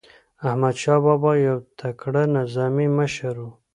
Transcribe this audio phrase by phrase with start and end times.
[0.49, 3.45] احمدشاه بابا یو تکړه نظامي مشر و.